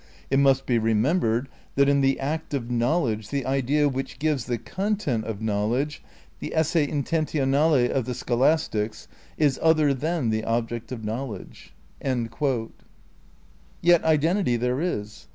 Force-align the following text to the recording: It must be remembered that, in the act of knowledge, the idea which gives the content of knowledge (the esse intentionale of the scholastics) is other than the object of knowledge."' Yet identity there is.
It 0.31 0.39
must 0.39 0.65
be 0.65 0.79
remembered 0.79 1.47
that, 1.75 1.87
in 1.87 2.01
the 2.01 2.19
act 2.19 2.55
of 2.55 2.71
knowledge, 2.71 3.29
the 3.29 3.45
idea 3.45 3.87
which 3.87 4.17
gives 4.17 4.45
the 4.45 4.57
content 4.57 5.25
of 5.25 5.43
knowledge 5.43 6.01
(the 6.39 6.55
esse 6.55 6.73
intentionale 6.89 7.87
of 7.87 8.05
the 8.05 8.15
scholastics) 8.15 9.07
is 9.37 9.59
other 9.61 9.93
than 9.93 10.31
the 10.31 10.43
object 10.43 10.91
of 10.91 11.05
knowledge."' 11.05 11.71
Yet 13.83 14.03
identity 14.03 14.57
there 14.57 14.81
is. 14.81 15.27